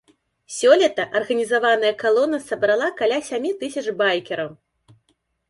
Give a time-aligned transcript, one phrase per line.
[0.53, 4.51] Сёлета арганізаваная калона сабрала каля сямі тысяч байкераў.